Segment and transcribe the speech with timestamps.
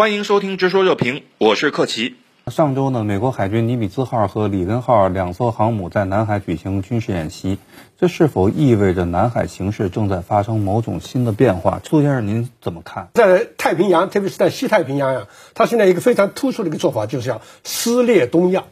[0.00, 2.14] 欢迎收听《直说热评》，我是克奇。
[2.46, 7.58] 上周呢，美国海军尼米兹号和里根号两艘航母在南海举行军事演习，
[7.98, 11.82] 这是否意味着南海形势正在发生某种新的变化？
[11.84, 13.10] 苏先生，您怎么看？
[13.12, 18.64] 在太平洋，特别是在西太平洋呀，它现在一个非常突出的一个做法，就是要撕裂东亚。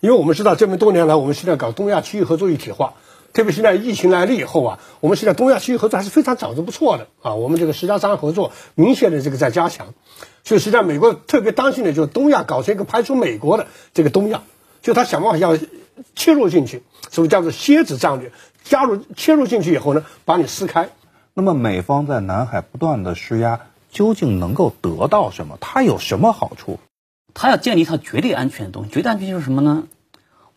[0.00, 2.94] 因为我们知道，这么多年来，我们现在搞东亚区域合作一体化。
[3.32, 7.34] 特别现在疫情来了以后啊，我们现在东亚区域合作还是非常早的不错的啊。
[7.34, 9.94] 我们这个十加三合作明显的这个在加强，
[10.44, 14.42] 所以实际上美国特别担心的就是东亚搞成一个排除美国的这个东亚，
[14.82, 15.56] 就他想办法要
[16.16, 18.32] 切入进去，所以叫做蝎子战略，
[18.64, 20.88] 加入切入进去以后呢，把你撕开。
[21.34, 23.60] 那么美方在南海不断的施压，
[23.92, 25.58] 究竟能够得到什么？
[25.60, 26.80] 它有什么好处？
[27.34, 29.84] 它要建立一套绝对安全的东西，绝对安全就是什么呢？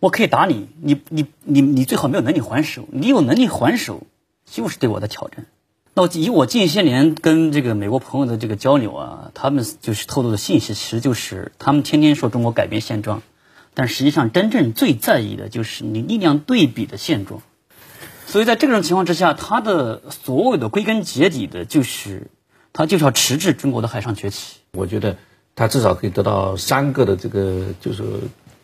[0.02, 4.02] 我可以打你，你你你你最好没有能力还手，你有能力还手，
[4.46, 5.46] 就是对我的挑战。
[5.94, 13.22] 那以我近些年跟这个美国朋友的这个交流啊，他们就是透露的信息，其实就是他们天天说中国改变现状，
[13.76, 17.44] 但实际上真正最在意的就是你力量对比的现状。
[18.26, 22.32] 所以在这种情况之下，他的所有的归根结底的就是，
[22.74, 24.62] 他就是要迟滞中国的海上崛起。
[24.72, 25.18] 我觉得
[25.54, 28.04] 他至少可以得到三个的这个就是。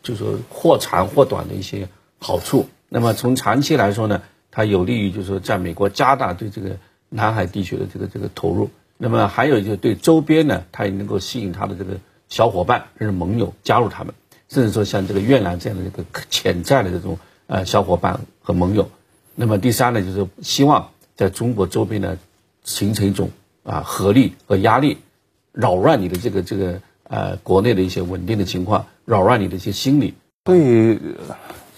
[0.08, 2.70] 就是说或长或短的一些好处。
[2.88, 6.78] 那么从长期来说呢，它有利于就是说在美国加大对这个
[7.10, 8.70] 南海地区的这个这个投入。
[8.98, 11.98] 那么还有就是对周边呢，它也能够吸引它的这个
[12.30, 14.14] 小伙伴甚至盟友加入他们，
[14.48, 18.90] 甚至说像这个越南这样的一个潜在的这种呃小伙伴和盟友。
[19.36, 22.18] 那么第三呢，就是希望在中国周边呢
[22.64, 23.32] 形成一种
[23.64, 25.00] 啊合力和压力，
[25.52, 26.82] 扰乱你的这个这个。
[27.10, 30.14] 呃，国内的一些稳定的情况，扰乱你的一些心理。
[30.46, 31.00] 所以，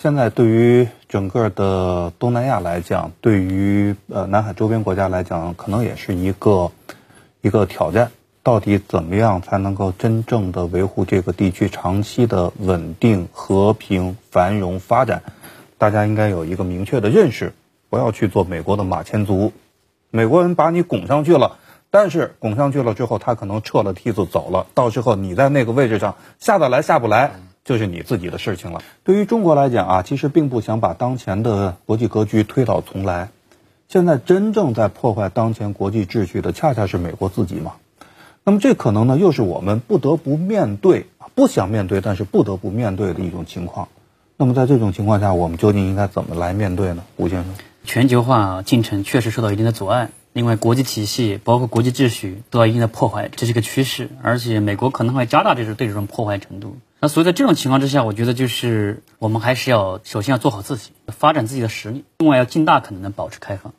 [0.02, 6.72] 现在对于整个的东南亚来讲，对于呃南海周边国家来讲，可能也是一个
[7.42, 8.12] 一个挑战。
[8.42, 15.22] 到底怎么样才能够真正的维护这个地区长期的稳定、和平、繁荣发展？
[15.78, 17.54] 大家应该有一个明确的认识，
[17.90, 19.52] 不要去做美国的马前卒。
[20.10, 21.58] 美国人把你拱上去了。
[21.92, 27.32] 但是拱上去了之后，他可能撤了梯子走了，到时候你在那个位置上下得来下不来，
[27.64, 28.82] 就是你自己的事情了。
[29.04, 33.30] 对于中国来讲啊，其实并不想把当前的国际格局推倒重来。
[33.88, 37.74] 现在真正在破坏当前国际秩序的，恰恰是美国自己嘛。
[38.44, 43.88] 那么这可能呢，又是我们不得不面对、不想面对，但是不得不面对的一种情况。
[44.38, 47.04] 那么在这种情况下，我们究竟应该怎么来面对呢？
[47.16, 50.12] 吴先生，全球化进程确实受到一定的阻碍。
[50.32, 56.78] 另外，国际体系包括国际秩序都要一定的破坏，这是个趋势，而且美国可能会加大这种对这种破坏程度。
[57.00, 63.74] 那所以在这种情况之下，我觉得就是我们还是要首先要做好自己，发展自己的实力，另外要尽大可能的保持开放。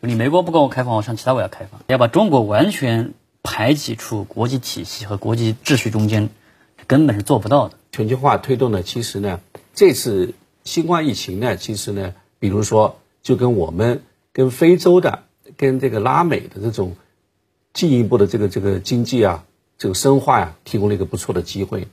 [0.00, 6.28] 你美国不跟我开放，我上其他国家开放，要把中国完全排挤出国际体系和国际秩序中间，
[6.88, 7.78] 根本是做不到的。
[7.92, 9.38] 全球化推动呢，其实呢，
[9.74, 10.34] 这次
[10.64, 15.20] 新冠疫情呢，其实呢，比如说就跟我们跟非洲的。
[15.56, 16.96] 跟这个拉美的这种
[17.72, 19.44] 进一步的这个这个经济啊，
[19.78, 21.88] 这个深化呀，提供了一个不错的机会。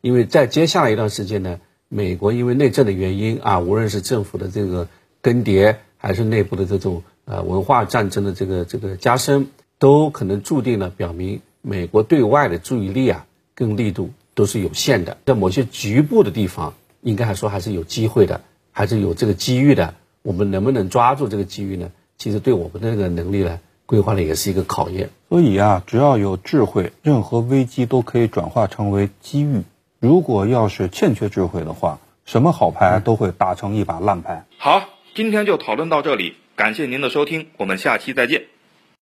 [0.00, 4.88] 因为在接下来一段时间呢，美国因为内政的原因啊，无论是政府的这个
[5.20, 9.48] 更迭，还是内部的这种呃文化战争的这个这个加深，
[9.78, 15.18] 都可能注定了表明美国对外的注意力啊，跟力度都是有限的。
[15.24, 19.94] 在某些局部的地方，应该还说还是有机会的，还是有这个机遇的。
[20.22, 21.90] 我们能不能抓住这个机遇呢？
[22.18, 25.10] 其实对我们的这个能力呢，规划呢也是一个考验。
[25.28, 29.62] 所以啊，只要有智慧，任何危机都可以转化成为机遇。
[29.98, 34.44] 如果要是欠缺智慧的话，什么好牌都会打成一把烂牌。
[34.58, 34.82] 好，
[35.14, 38.44] 今天就讨论到这里，感谢您的收听，我们下期再见。